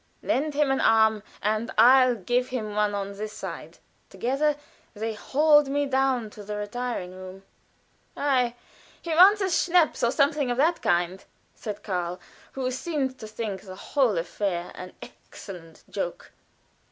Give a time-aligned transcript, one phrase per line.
[0.23, 3.77] "Lend him an arm, and I'll give him one on this side."
[4.09, 4.55] Together
[4.95, 7.43] they hauled me down to the retiring room.
[8.17, 8.55] "Ei!
[8.99, 12.19] he wants a schnapps, or something of the kind," said Karl,
[12.53, 16.31] who seemed to think the whole affair an excellent joke.